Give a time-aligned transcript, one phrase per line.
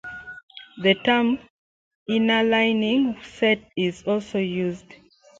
[0.81, 1.37] The term
[2.07, 4.95] inner limiting set is also used.